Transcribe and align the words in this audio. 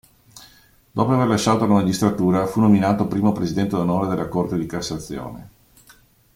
Dopo 0.91 1.11
aver 1.11 1.27
lasciato 1.27 1.59
la 1.67 1.73
magistratura 1.75 2.47
fu 2.47 2.59
nominato 2.59 3.05
Primo 3.07 3.33
Presidente 3.33 3.75
d'onore 3.75 4.07
della 4.07 4.27
Corte 4.29 4.57
di 4.57 4.65
Cassazione. 4.65 5.49